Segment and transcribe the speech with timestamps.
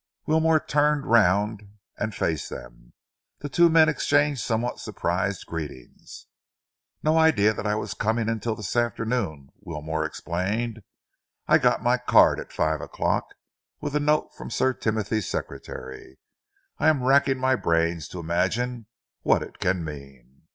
[0.25, 1.61] Wilmore turned around
[1.95, 2.93] and faced them.
[3.41, 6.25] The two men exchanged somewhat surprised greetings.
[7.03, 10.81] "No idea that I was coming until this afternoon," Wilmore explained.
[11.47, 13.27] "I got my card at five o'clock,
[13.79, 16.17] with a note from Sir Timothy's secretary.
[16.79, 18.87] I am racking my brains to imagine
[19.21, 20.47] what it can mean."